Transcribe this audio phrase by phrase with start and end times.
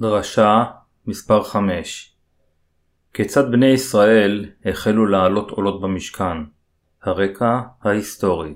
[0.00, 0.64] דרשה
[1.06, 2.16] מספר 5
[3.14, 6.36] כיצד בני ישראל החלו לעלות עולות במשכן?
[7.02, 8.54] הרקע ההיסטורי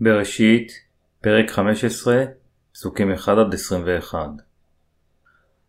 [0.00, 0.72] בראשית,
[1.20, 2.24] פרק 15,
[2.72, 3.12] פסוקים
[4.12, 4.14] 1-21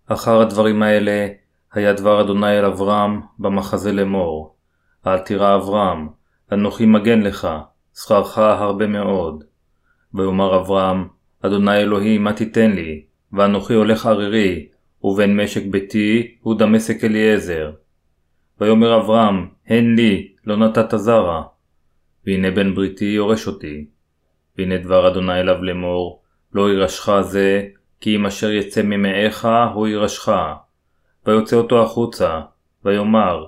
[0.05, 1.27] אחר הדברים האלה
[1.73, 4.55] היה דבר אדוני אל אברהם במחזה לאמור
[5.07, 6.09] אל תירא אברהם,
[6.51, 7.47] אנוכי מגן לך,
[7.95, 9.43] שכרך הרבה מאוד.
[10.13, 11.07] ויאמר אברהם,
[11.41, 13.08] אדוני אלוהים, מה תיתן לי?
[13.33, 14.67] ואנוכי הולך ערירי,
[15.03, 17.71] ובן משק ביתי הוא דמשק אליעזר.
[18.61, 21.43] ויאמר אברהם, הן לי, לא נתת זרע.
[22.25, 23.85] והנה בן בריתי יורש אותי.
[24.57, 26.21] והנה דבר אדוני אליו לאמור,
[26.53, 27.67] לא ירשך זה,
[28.01, 30.29] כי אם אשר יצא ממאיך, הוא ירשך.
[31.25, 32.41] ויוצא אותו החוצה,
[32.85, 33.45] ויאמר,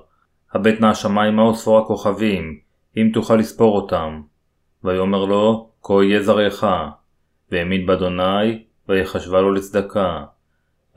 [0.54, 2.60] הבט נא השמיימה וספור הכוכבים,
[2.98, 4.22] אם תוכל לספור אותם.
[4.84, 6.64] ויאמר לו, כה יהיה זרעך.
[7.52, 10.24] והעמיד באדוני, ויחשבה לו לצדקה.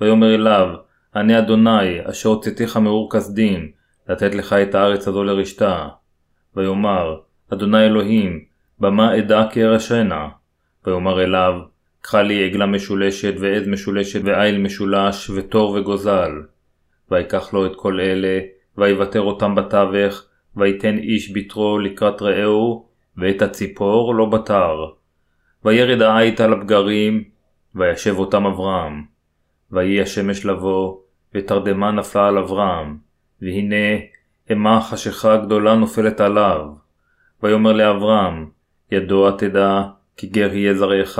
[0.00, 0.69] ויאמר אליו,
[1.17, 3.70] אני אדוני, אשר הוצאתיך מאור כסדים,
[4.09, 5.89] לתת לך את הארץ הזו לרשתה.
[6.56, 7.17] ויאמר,
[7.53, 8.45] אדוני אלוהים,
[8.81, 10.28] במה אדע כי ארשנה?
[10.86, 11.55] ויאמר אליו,
[12.01, 16.31] קחה לי עגלה משולשת, ועז משולשת, ועיל משולש, ותור וגוזל.
[17.11, 18.41] ויקח לו את כל אלה,
[18.79, 20.25] ויוותר אותם בתווך,
[20.56, 22.86] ויתן איש בתרו לקראת רעהו,
[23.17, 24.77] ואת הציפור לא בתר.
[25.64, 27.33] וירד העית על הבגרים,
[27.75, 29.05] וישב אותם אברהם.
[29.70, 30.97] ויהי השמש לבוא,
[31.34, 32.98] ותרדמה נפלה על אברהם,
[33.42, 34.00] והנה
[34.50, 36.67] המה חשיכה גדולה נופלת עליו.
[37.42, 38.50] ויאמר לאברהם,
[38.91, 39.83] ידוע תדע,
[40.17, 41.19] כי גר יהיה זרעך,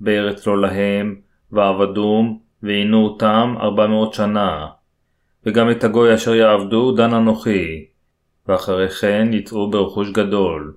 [0.00, 1.16] בארץ לא להם,
[1.52, 4.66] ועבדום, ועינו אותם ארבע מאות שנה.
[5.46, 7.86] וגם את הגוי אשר יעבדו דן אנוכי.
[8.48, 10.74] ואחרי כן יצאו ברכוש גדול.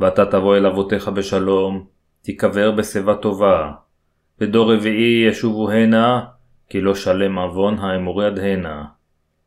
[0.00, 1.86] ואתה תבוא אל אבותיך בשלום,
[2.22, 3.72] תיקבר בשיבה טובה.
[4.40, 6.24] ודור רביעי ישובו הנה,
[6.68, 8.84] כי לא שלם עוון האמורי עד הנה.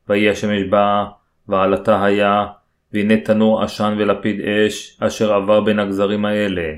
[0.09, 1.05] ויהי השמש באה,
[1.47, 2.45] ועלתה היה,
[2.93, 6.73] והנה תנור עשן ולפיד אש, אשר עבר בין הגזרים האלה.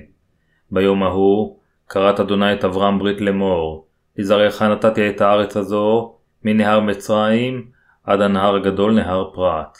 [0.71, 3.87] ביום ההוא, קראת אדוני את אברהם ברית לאמור,
[4.17, 7.67] לזרעך נתתי את הארץ הזו, מנהר מצרים,
[8.03, 9.77] עד הנהר הגדול נהר פרת.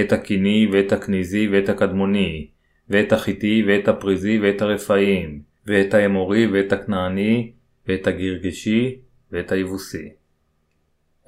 [0.00, 2.46] את הקיני ואת הכניזי ואת הקדמוני,
[2.90, 7.52] ואת החיטי ואת הפריזי ואת הרפאים, ואת האמורי ואת הכנעני,
[7.88, 8.98] ואת הגרגשי
[9.32, 10.08] ואת היבוסי.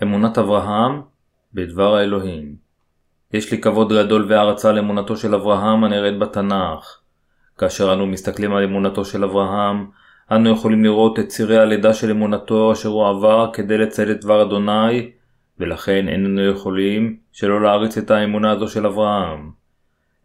[0.03, 1.01] אמונת אברהם
[1.55, 2.55] בדבר האלוהים
[3.33, 7.01] יש לי כבוד גדול והערצה לאמונתו של אברהם הנראית בתנ"ך.
[7.59, 9.87] כאשר אנו מסתכלים על אמונתו של אברהם,
[10.33, 14.43] אנו יכולים לראות את צירי הלידה של אמונתו אשר הוא עבר כדי לציין את דבר
[14.43, 15.11] אדוני,
[15.59, 19.51] ולכן איננו יכולים שלא להעריץ את האמונה הזו של אברהם.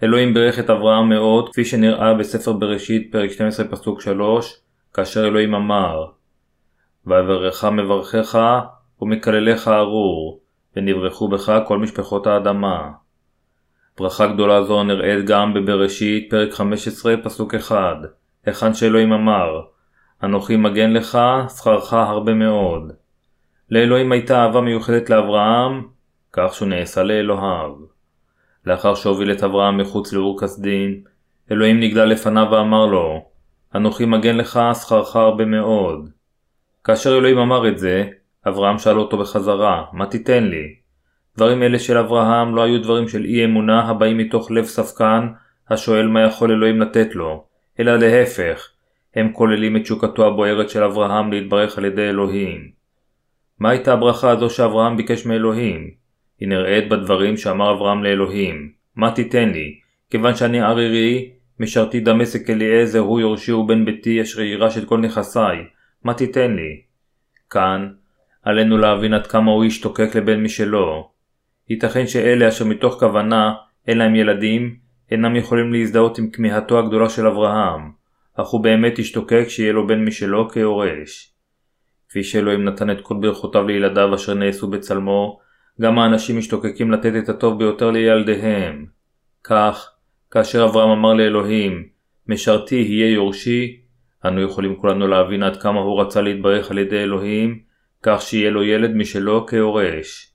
[0.04, 4.62] אלוהים בירך את אברהם מאוד, כפי שנראה בספר בראשית, פרק 12 פסוק 3,
[4.94, 6.06] כאשר אלוהים אמר
[7.08, 8.40] ויברך מברכך
[9.02, 10.40] ומקלליך ארור,
[10.76, 12.92] ונברכו בך כל משפחות האדמה.
[13.98, 17.98] ברכה גדולה זו נראית גם בבראשית, פרק 15, פסוק 1,
[18.46, 19.62] היכן שאלוהים אמר,
[20.24, 21.20] אנוכי מגן לך,
[21.58, 22.92] שכרך הרבה מאוד.
[23.72, 25.88] לאלוהים הייתה אהבה מיוחדת לאברהם,
[26.34, 27.76] כך שהוא נעשה לאלוהיו.
[28.66, 31.02] לאחר שהוביל את אברהם מחוץ לאור כסדין,
[31.52, 33.26] אלוהים נגלה לפניו ואמר לו,
[33.76, 36.10] אנוכי מגן לך, שכרך הרבה מאוד.
[36.86, 38.04] כאשר אלוהים אמר את זה,
[38.48, 40.76] אברהם שאל אותו בחזרה, מה תיתן לי?
[41.38, 45.28] דברים אלה של אברהם לא היו דברים של אי אמונה הבאים מתוך לב ספקן,
[45.70, 47.46] השואל מה יכול אלוהים לתת לו,
[47.80, 48.70] אלא להפך,
[49.16, 52.70] הם כוללים את תשוקתו הבוערת של אברהם להתברך על ידי אלוהים.
[53.60, 55.92] מה הייתה הברכה הזו שאברהם ביקש מאלוהים?
[56.40, 59.80] היא נראית בדברים שאמר אברהם לאלוהים, מה תיתן לי,
[60.10, 61.30] כיוון שאני ערירי,
[61.60, 65.58] משרתי דמשק אליעזר הוא יורשי ובן ביתי אשר יירש את כל נכסיי,
[66.06, 66.82] מה תיתן לי?
[67.50, 67.90] כאן,
[68.44, 71.10] עלינו להבין עד כמה הוא איש תוקק לבן משלו.
[71.70, 73.54] ייתכן שאלה אשר מתוך כוונה
[73.88, 74.76] אין להם ילדים,
[75.12, 77.92] אינם יכולים להזדהות עם כמיהתו הגדולה של אברהם,
[78.36, 81.34] אך הוא באמת השתוקק שיהיה לו בן משלו כיורש.
[82.10, 85.40] כפי שאלוהים נתן את כל ברכותיו לילדיו אשר נעשו בצלמו,
[85.82, 88.86] גם האנשים משתוקקים לתת את הטוב ביותר לילדיהם.
[89.44, 89.92] כך,
[90.32, 91.88] כאשר אברהם אמר לאלוהים,
[92.28, 93.85] משרתי יהיה יורשי,
[94.28, 97.60] אנו יכולים כולנו להבין עד כמה הוא רצה להתברך על ידי אלוהים,
[98.04, 100.32] כך שיהיה לו ילד משלו כיורש.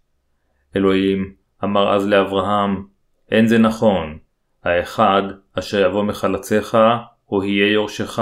[0.77, 1.35] אלוהים
[1.65, 2.85] אמר אז לאברהם,
[3.31, 4.19] אין זה נכון,
[4.65, 5.23] האחד
[5.59, 6.79] אשר יבוא מחלציך,
[7.25, 8.19] הוא יהיה יורשך,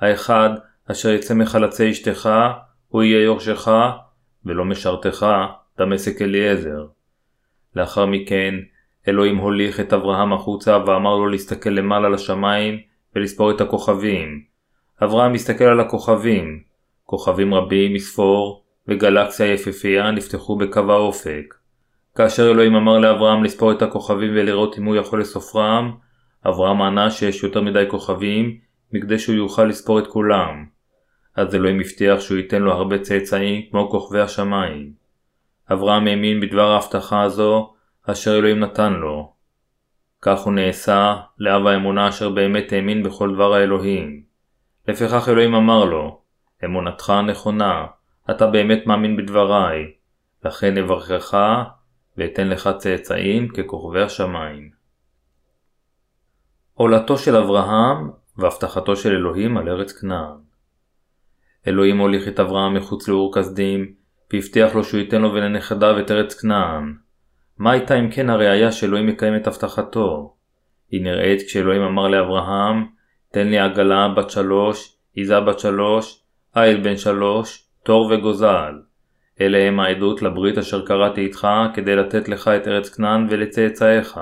[0.00, 0.50] האחד
[0.90, 2.30] אשר יצא מחלצי אשתך,
[2.88, 3.68] הוא יהיה יורשך,
[4.44, 5.26] ולא משרתך,
[5.78, 6.86] דמשק אליעזר.
[7.76, 8.54] לאחר מכן,
[9.08, 12.80] אלוהים הוליך את אברהם החוצה ואמר לו להסתכל למעלה לשמיים
[13.16, 14.51] ולספור את הכוכבים.
[15.04, 16.62] אברהם הסתכל על הכוכבים.
[17.04, 21.54] כוכבים רבים מספור וגלקסיה יפהפייה נפתחו בקו האופק.
[22.14, 25.92] כאשר אלוהים אמר לאברהם לספור את הכוכבים ולראות אם הוא יכול לסופרם,
[26.46, 28.58] אברהם ענה שיש יותר מדי כוכבים
[28.92, 30.64] מכדי שהוא יוכל לספור את כולם.
[31.36, 34.92] אז אלוהים הבטיח שהוא ייתן לו הרבה צאצאים כמו כוכבי השמיים.
[35.72, 37.72] אברהם האמין בדבר ההבטחה הזו
[38.06, 39.32] אשר אלוהים נתן לו.
[40.22, 44.31] כך הוא נעשה לאב האמונה אשר באמת האמין בכל דבר האלוהים.
[44.88, 46.20] לפיכך אלוהים אמר לו,
[46.64, 47.86] אמונתך נכונה,
[48.30, 49.92] אתה באמת מאמין בדבריי,
[50.44, 51.36] לכן אברכך
[52.16, 54.70] ואתן לך צאצאים ככוכבי השמיים.
[56.74, 60.36] עולתו של אברהם והבטחתו של אלוהים על ארץ כנען.
[61.66, 63.94] אלוהים הוליך את אברהם מחוץ לאור כסדים,
[64.32, 66.94] והבטיח לו שהוא ייתן לו ולנכדיו את ארץ כנען.
[67.58, 70.34] מה הייתה אם כן הראייה שאלוהים מקיים את הבטחתו?
[70.90, 72.86] היא נראית כשאלוהים אמר לאברהם,
[73.32, 76.22] תן לי עגלה בת שלוש, עיזה בת שלוש,
[76.56, 78.74] איל בן שלוש, תור וגוזל.
[79.40, 84.20] אלה הם העדות לברית אשר קראתי איתך כדי לתת לך את ארץ כנען ולצאצאיך.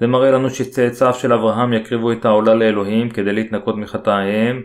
[0.00, 4.62] זה מראה לנו שצאצאיו של אברהם יקריבו את העולה לאלוהים כדי להתנקות מחטאיהם,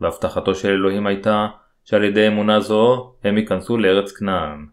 [0.00, 1.46] והבטחתו של אלוהים הייתה
[1.84, 4.66] שעל ידי אמונה זו הם ייכנסו לארץ כנען.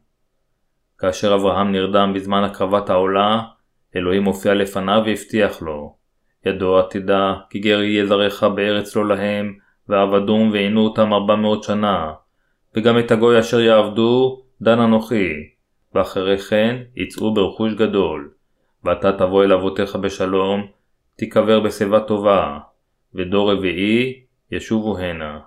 [0.97, 3.41] כאשר אברהם נרדם בזמן הקרבת העולה,
[3.95, 5.95] אלוהים הופיע לפניו והבטיח לו,
[6.45, 9.57] ידוע תדע כי גר יהיה זרעך בארץ לא להם,
[9.89, 12.13] ועבדום ועינו אותם ארבע מאות שנה,
[12.75, 15.29] וגם את הגוי אשר יעבדו, דן אנוכי,
[15.95, 18.31] ואחרי כן יצאו ברכוש גדול.
[18.83, 20.67] ואתה תבוא אל אבותיך בשלום,
[21.15, 22.59] תיקבר בשיבה טובה,
[23.13, 25.39] ודור רביעי ישובו הנה.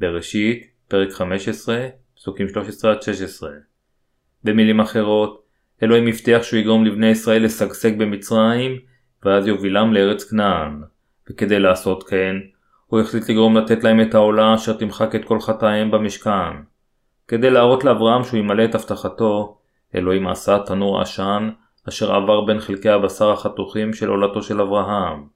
[0.00, 2.50] בראשית, פרק 15, פסוקים 13-16.
[4.44, 5.42] במילים אחרות,
[5.82, 8.78] אלוהים הבטיח שהוא יגרום לבני ישראל לשגשג במצרים,
[9.24, 10.82] ואז יובילם לארץ כנען,
[11.30, 12.36] וכדי לעשות כן,
[12.86, 16.56] הוא החליט לגרום לתת להם את העולה אשר תמחק את כל חטאיהם במשכן.
[17.28, 19.58] כדי להראות לאברהם שהוא ימלא את הבטחתו,
[19.94, 21.50] אלוהים עשה תנור עשן
[21.88, 25.26] אשר עבר בין חלקי הבשר החתוכים של עולתו של אברהם.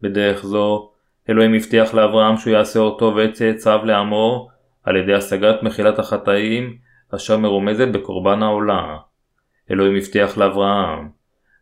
[0.00, 0.90] בדרך זו,
[1.28, 4.48] אלוהים הבטיח לאברהם שהוא יעשה אותו ואת צאצאיו לעמו
[4.84, 6.76] על ידי השגת מחילת החטאים
[7.14, 8.96] אשר מרומזת בקורבן העולה.
[9.70, 11.08] אלוהים הבטיח לאברהם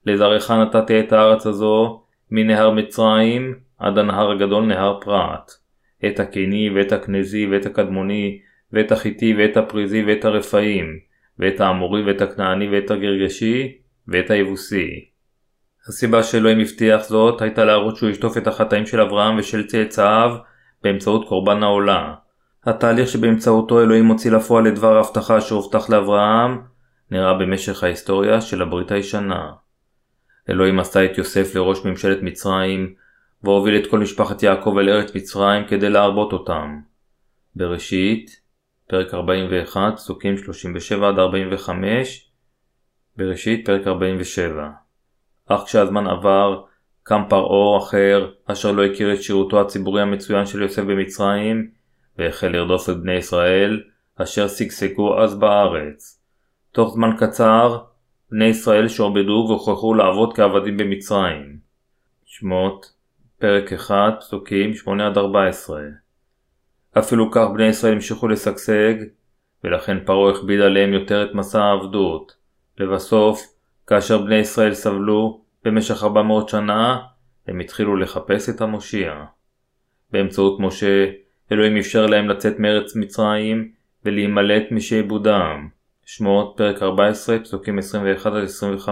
[0.07, 5.51] לזרעך נתתי את הארץ הזו מנהר מצרים עד הנהר הגדול נהר פרת.
[6.07, 8.39] את הקיני ואת הכנזי ואת הקדמוני
[8.73, 10.99] ואת החיטי ואת הפריזי ואת הרפאים
[11.39, 15.11] ואת האמורי ואת הכנעני ואת הגרגשי ואת היבוסי.
[15.89, 20.31] הסיבה שאלוהים הבטיח זאת הייתה להראות שהוא ישטוף את החטאים של אברהם ושל צאצאיו
[20.83, 22.15] באמצעות קורבן העולה.
[22.65, 26.61] התהליך שבאמצעותו אלוהים מוציא לפועל את דבר ההבטחה שהובטח לאברהם
[27.11, 29.51] נראה במשך ההיסטוריה של הברית הישנה.
[30.51, 32.95] אלוהים עשה את יוסף לראש ממשלת מצרים
[33.43, 36.81] והוביל את כל משפחת יעקב אל ארץ מצרים כדי להרבות אותם.
[37.57, 38.41] בראשית,
[38.89, 40.35] פרק 41, פסוקים
[41.69, 41.71] 37-45,
[43.17, 44.69] בראשית פרק 47.
[45.47, 46.63] אך כשהזמן עבר,
[47.03, 51.71] קם פרעה אחר, אשר לא הכיר את שירותו הציבורי המצוין של יוסף במצרים,
[52.19, 53.83] והחל לרדוף את בני ישראל,
[54.17, 56.21] אשר שגשגו אז בארץ.
[56.73, 57.79] תוך זמן קצר,
[58.33, 61.59] בני ישראל שעובדו והוכרחו לעבוד כעבדים במצרים.
[62.25, 62.93] שמות,
[63.39, 64.89] פרק 1, פסוקים 8-14
[66.99, 68.95] אפילו כך בני ישראל המשיכו לשגשג,
[69.65, 72.37] ולכן פרעה הכביד עליהם יותר את מסע העבדות.
[72.79, 73.43] לבסוף,
[73.87, 76.99] כאשר בני ישראל סבלו במשך 400 שנה,
[77.47, 79.25] הם התחילו לחפש את המושיע.
[80.11, 81.07] באמצעות משה,
[81.53, 83.73] אלוהים אפשר להם לצאת מארץ מצרים
[84.05, 85.69] ולהימלט משעבודם.
[86.17, 88.89] שמות פרק 14 פסוקים 21-25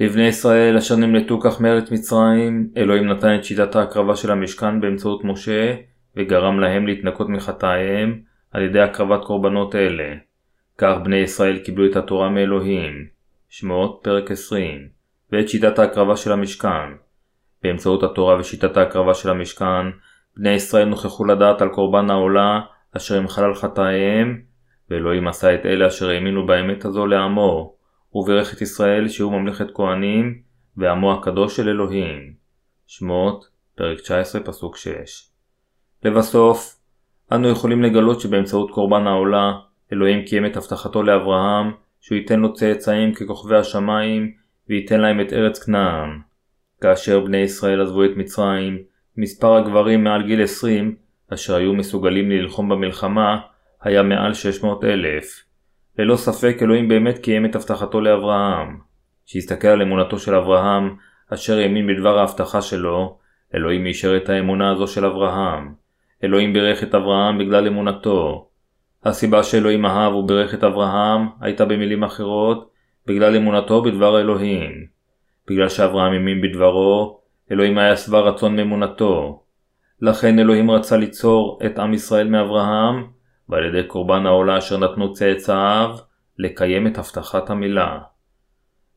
[0.00, 5.24] לבני ישראל אשר נמלטו כך מארץ מצרים, אלוהים נתן את שיטת ההקרבה של המשכן באמצעות
[5.24, 5.74] משה,
[6.16, 10.14] וגרם להם להתנקות מחטאיהם על ידי הקרבת קורבנות אלה.
[10.78, 13.06] כך בני ישראל קיבלו את התורה מאלוהים.
[13.48, 14.88] שמות פרק 20
[15.32, 16.88] ואת שיטת ההקרבה של המשכן.
[17.62, 19.86] באמצעות התורה ושיטת ההקרבה של המשכן,
[20.36, 22.60] בני ישראל נוכחו לדעת על קורבן העולה
[22.96, 24.47] אשר הם חלל חטאיהם,
[24.90, 27.74] ואלוהים עשה את אלה אשר האמינו באמת הזו לעמו,
[28.14, 30.38] וברך את ישראל שהוא ממלכת כהנים,
[30.76, 32.32] ועמו הקדוש של אלוהים.
[32.86, 35.28] שמות, פרק 19 פסוק 6.
[36.04, 36.78] לבסוף,
[37.32, 39.52] אנו יכולים לגלות שבאמצעות קורבן העולה,
[39.92, 44.32] אלוהים קיים את הבטחתו לאברהם, שהוא ייתן לו צאצאים ככוכבי השמיים,
[44.68, 46.20] וייתן להם את ארץ כנען.
[46.80, 48.78] כאשר בני ישראל עזבו את מצרים,
[49.16, 50.94] מספר הגברים מעל גיל 20,
[51.34, 53.40] אשר היו מסוגלים ללחום במלחמה,
[53.82, 55.44] היה מעל 600 אלף.
[55.98, 58.78] ללא ספק אלוהים באמת קיים את הבטחתו לאברהם.
[59.26, 60.96] כשהסתכל על אמונתו של אברהם,
[61.34, 63.18] אשר האמין בדבר ההבטחה שלו,
[63.54, 65.74] אלוהים אישר את האמונה הזו של אברהם.
[66.24, 68.48] אלוהים בירך את אברהם בגלל אמונתו.
[69.04, 72.70] הסיבה שאלוהים אהב וברך את אברהם הייתה במילים אחרות
[73.06, 74.70] בגלל אמונתו בדבר אלוהים.
[75.50, 77.20] בגלל שאברהם האמין בדברו,
[77.52, 79.42] אלוהים היה שבע רצון מאמונתו.
[80.00, 83.06] לכן אלוהים רצה ליצור את עם ישראל מאברהם,
[83.48, 85.96] ועל ידי קורבן העולה אשר נתנו צאצאיו,
[86.38, 87.98] לקיים את הבטחת המילה.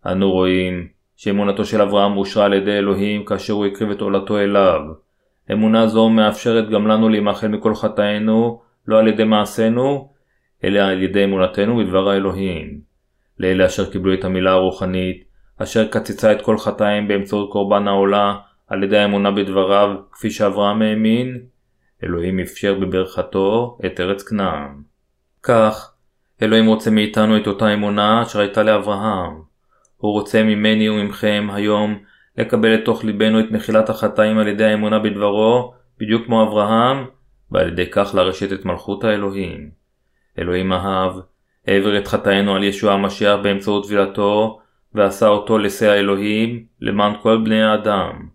[0.05, 4.81] אנו רואים שאמונתו של אברהם אושרה על ידי אלוהים כאשר הוא הקריב את עולתו אליו.
[5.51, 10.12] אמונה זו מאפשרת גם לנו להימחל מכל חטאינו, לא על ידי מעשינו,
[10.63, 12.81] אלא על ידי אמונתנו בדבר האלוהים.
[13.39, 15.24] לאלה אשר קיבלו את המילה הרוחנית,
[15.58, 18.36] אשר קצצה את כל חטאים באמצעות קורבן העולה,
[18.67, 21.41] על ידי האמונה בדבריו, כפי שאברהם האמין,
[22.03, 24.81] אלוהים אפשר בברכתו את ארץ כנען.
[25.43, 25.93] כך,
[26.41, 29.41] אלוהים רוצה מאיתנו את אותה אמונה אשר הייתה לאברהם.
[29.98, 32.00] הוא רוצה ממני וממכם היום
[32.38, 37.05] לקבל לתוך ליבנו את מחילת החטאים על ידי האמונה בדברו, בדיוק כמו אברהם,
[37.51, 39.72] ועל ידי כך לרשת את מלכות האלוהים.
[40.39, 41.13] אלוהים אהב,
[41.67, 44.60] העביר את חטאינו על ישוע המשיח באמצעות טבילתו,
[44.93, 48.27] ועשה אותו לשא האלוהים, למען כל בני האדם.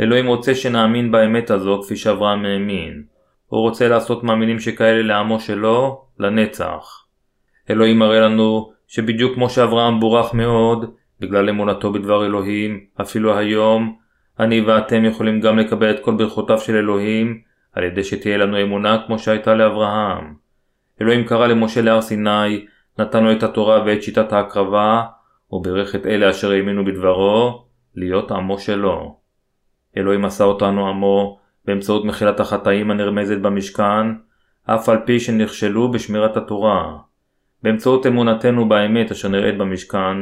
[0.00, 3.02] אלוהים רוצה שנאמין באמת הזו כפי שאברהם האמין.
[3.46, 7.04] הוא רוצה לעשות מאמינים שכאלה לעמו שלו, לנצח.
[7.70, 13.96] אלוהים מראה לנו שבדיוק כמו שאברהם בורך מאוד, בגלל אמונתו בדבר אלוהים, אפילו היום,
[14.40, 17.40] אני ואתם יכולים גם לקבל את כל ברכותיו של אלוהים,
[17.72, 20.34] על ידי שתהיה לנו אמונה כמו שהייתה לאברהם.
[21.00, 22.66] אלוהים קרא למשה להר סיני,
[22.98, 25.02] נתן לו את התורה ואת שיטת ההקרבה,
[25.52, 29.25] וברך את אלה אשר האמינו בדברו, להיות עמו שלו.
[29.96, 34.06] אלוהים עשה אותנו עמו באמצעות מחילת החטאים הנרמזת במשכן,
[34.64, 36.96] אף על פי שנכשלו בשמירת התורה.
[37.62, 40.16] באמצעות אמונתנו באמת אשר נראית במשכן,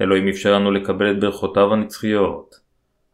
[0.00, 2.54] אלוהים אפשר לנו לקבל את ברכותיו הנצחיות.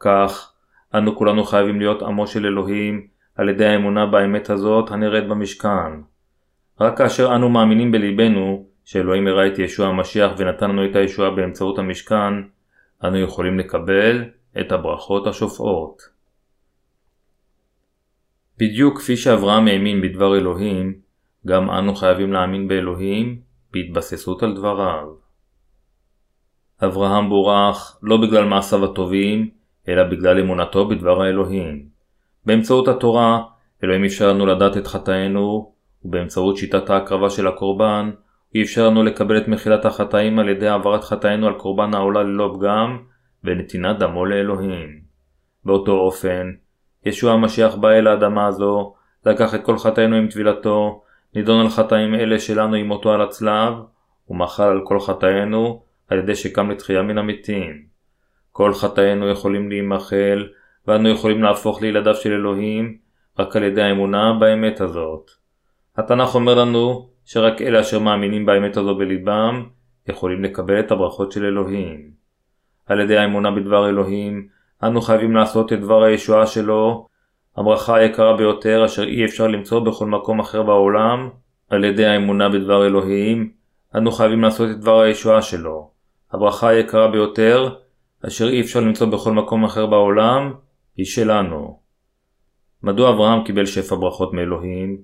[0.01, 0.53] כך,
[0.95, 5.93] אנו כולנו חייבים להיות עמו של אלוהים על ידי האמונה באמת הזאת הנראית במשכן.
[6.81, 11.79] רק כאשר אנו מאמינים בלבנו שאלוהים הראה את ישוע המשיח ונתן לנו את הישועה באמצעות
[11.79, 12.35] המשכן,
[13.05, 14.25] אנו יכולים לקבל
[14.61, 16.03] את הברכות השופעות.
[18.59, 21.01] בדיוק כפי שאברהם האמין בדבר אלוהים,
[21.47, 23.41] גם אנו חייבים להאמין באלוהים
[23.73, 25.07] בהתבססות על דבריו.
[26.85, 29.51] אברהם בורך לא בגלל מעשיו הטובים,
[29.89, 31.89] אלא בגלל אמונתו בדבר האלוהים.
[32.47, 33.43] באמצעות התורה,
[33.85, 35.73] אלוהים אפשר לנו לדעת את חטאינו,
[36.05, 38.11] ובאמצעות שיטת ההקרבה של הקורבן,
[38.55, 42.55] הוא אפשר לנו לקבל את מחילת החטאים על ידי העברת חטאינו על קורבן העולה ללא
[42.59, 42.99] פגם,
[43.45, 45.01] ונתינת דמו לאלוהים.
[45.65, 46.53] באותו אופן,
[47.07, 48.95] ישוע המשיח בא אל האדמה הזו,
[49.27, 51.03] לקח את כל חטאינו עם טבילתו,
[51.35, 53.75] נידון על חטאים אלה שלנו עם מותו על הצלב,
[54.29, 57.83] ומחל על כל חטאינו, על ידי שקם לתחייה מן המתים.
[58.53, 60.49] כל חטאינו יכולים להימחל,
[60.87, 62.99] ואנו יכולים להפוך לילדיו של אלוהים,
[63.39, 65.31] רק על ידי האמונה באמת הזאת.
[65.97, 69.65] התנ"ך אומר לנו שרק אלה אשר מאמינים באמת הזו בליבם,
[70.09, 72.20] יכולים לקבל את הברכות של אלוהים.
[72.91, 74.49] על ידי האמונה בדבר אלוהים,
[74.83, 77.07] אנו חייבים לעשות את דבר הישועה שלו,
[77.57, 81.29] הברכה היקרה ביותר אשר אי אפשר למצוא בכל מקום אחר בעולם,
[81.71, 83.53] על ידי האמונה בדבר אלוהים,
[83.95, 85.91] אנו חייבים לעשות את דבר הישועה שלו.
[86.33, 87.75] הברכה היקרה ביותר,
[88.27, 90.55] אשר אי אפשר למצוא בכל מקום אחר בעולם,
[90.97, 91.79] היא שלנו.
[92.83, 94.99] מדוע אברהם קיבל שפע ברכות מאלוהים?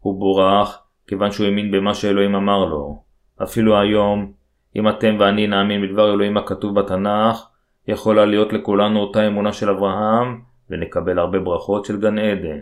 [0.00, 3.02] הוא בורך כיוון שהוא האמין במה שאלוהים אמר לו.
[3.42, 4.32] אפילו היום,
[4.76, 7.46] אם אתם ואני נאמין בדבר אלוהים הכתוב בתנ"ך,
[7.88, 10.40] יכולה להיות לכולנו אותה אמונה של אברהם,
[10.70, 12.60] ונקבל הרבה ברכות של גן עדן.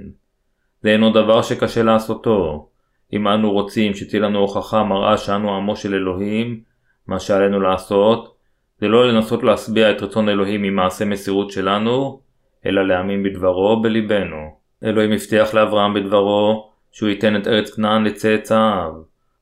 [0.82, 2.68] זה אינו דבר שקשה לעשותו.
[3.12, 6.60] אם אנו רוצים שתהיה לנו הוכחה מראה שאנו עמו של אלוהים,
[7.06, 8.34] מה שעלינו לעשות,
[8.80, 12.20] זה לא לנסות להשביע את רצון אלוהים ממעשה מסירות שלנו,
[12.66, 14.36] אלא להאמין בדברו בליבנו.
[14.84, 18.92] אלוהים הבטיח לאברהם בדברו, שהוא ייתן את ארץ כנען לצאצאיו.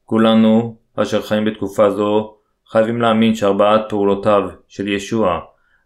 [0.05, 2.37] כולנו, אשר חיים בתקופה זו,
[2.73, 5.39] חייבים להאמין שארבעת פעולותיו של ישוע,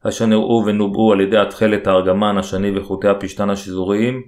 [0.03, 4.23] אשר נראו ונובעו על ידי התכלת הארגמן השני וחוטי הפשתן השזוריים,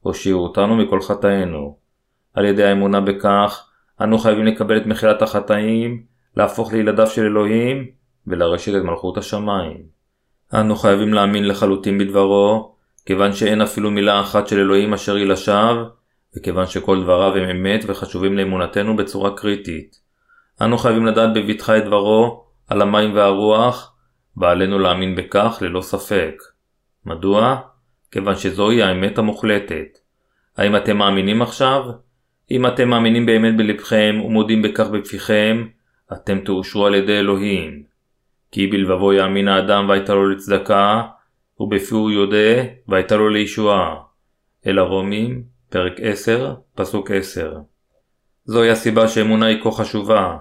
[0.00, 1.76] הושיעו אותנו מכל חטאינו.
[2.34, 3.68] על ידי האמונה בכך,
[4.00, 6.02] אנו חייבים לקבל את מחילת החטאים,
[6.36, 7.86] להפוך לילדיו של אלוהים,
[8.26, 9.82] ולרשת את מלכות השמיים.
[10.54, 12.74] אנו חייבים להאמין לחלוטין בדברו,
[13.06, 15.84] כיוון שאין אפילו מילה אחת של אלוהים אשר היא לשווא,
[16.36, 20.01] וכיוון שכל דבריו הם אמת וחשובים לאמונתנו בצורה קריטית.
[20.64, 23.94] אנו חייבים לדעת בבטחה את דברו על המים והרוח,
[24.36, 26.34] ועלינו להאמין בכך ללא ספק.
[27.06, 27.60] מדוע?
[28.10, 29.98] כיוון שזוהי האמת המוחלטת.
[30.56, 31.84] האם אתם מאמינים עכשיו?
[32.50, 35.66] אם אתם מאמינים באמת בלבכם ומודים בכך בפיכם,
[36.12, 37.82] אתם תאושרו על ידי אלוהים.
[38.52, 41.02] כי בלבבו יאמין האדם והייתה לו לצדקה,
[41.60, 43.96] ובפיו יודה והייתה לו לישועה.
[44.66, 47.52] אל הרומים, פרק 10, פסוק 10.
[48.44, 50.36] זוהי הסיבה שאמונה היא כה חשובה,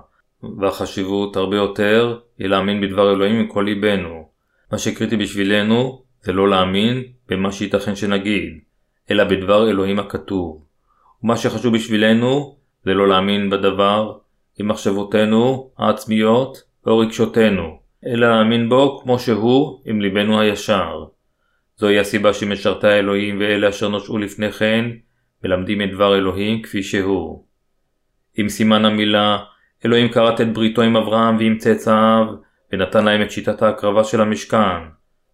[0.59, 4.27] והחשיבות הרבה יותר היא להאמין בדבר אלוהים עם כל ליבנו.
[4.71, 8.59] מה שקריטי בשבילנו זה לא להאמין במה שייתכן שנגיד,
[9.11, 10.65] אלא בדבר אלוהים הכתוב.
[11.23, 12.55] ומה שחשוב בשבילנו
[12.85, 14.17] זה לא להאמין בדבר
[14.59, 21.05] עם מחשבותינו העצמיות או רגשותינו, אלא להאמין בו כמו שהוא עם ליבנו הישר.
[21.77, 24.85] זוהי הסיבה שמשרתי האלוהים ואלה אשר נושעו לפני כן
[25.43, 27.45] מלמדים את דבר אלוהים כפי שהוא.
[28.37, 29.37] עם סימן המילה,
[29.85, 32.25] אלוהים כרת את בריתו עם אברהם ועם צאצאיו,
[32.73, 34.79] ונתן להם את שיטת ההקרבה של המשכן,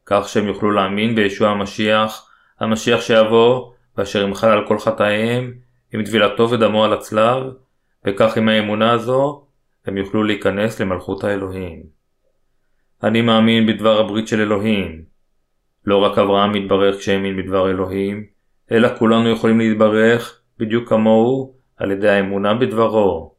[0.06, 5.54] כך שהם יוכלו להאמין בישוע המשיח, המשיח שיבוא, ואשר ימחל על כל חטאיהם,
[5.94, 7.44] עם טבילתו ודמו על הצלב,
[8.06, 9.46] וכך עם האמונה הזו,
[9.86, 11.84] הם יוכלו להיכנס למלכות האלוהים.
[13.04, 15.02] אני מאמין בדבר הברית של אלוהים.
[15.86, 18.26] לא רק אברהם מתברך כשהאמין בדבר אלוהים,
[18.72, 23.37] אלא כולנו יכולים להתברך בדיוק כמוהו על ידי האמונה בדברו.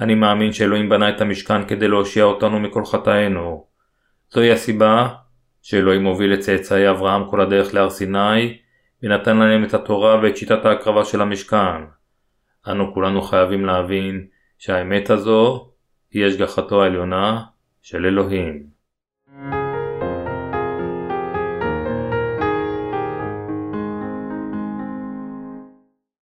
[0.00, 3.66] אני מאמין שאלוהים בנה את המשכן כדי להושיע אותנו מכל חטאינו.
[4.30, 5.08] זוהי הסיבה
[5.62, 8.58] שאלוהים הוביל את צאצאי אברהם כל הדרך להר סיני,
[9.02, 11.82] ונתן להם את התורה ואת שיטת ההקרבה של המשכן.
[12.68, 14.26] אנו כולנו חייבים להבין
[14.58, 15.70] שהאמת הזו
[16.10, 17.42] היא השגחתו העליונה
[17.82, 18.77] של אלוהים.